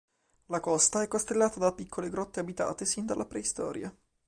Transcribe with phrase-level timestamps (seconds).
[0.47, 3.95] La costa è costellata da piccole grotte abitate sin dalla preistoria.